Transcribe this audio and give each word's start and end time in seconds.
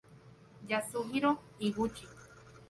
Yasuhiro 0.69 1.31
Higuchi 1.59 2.05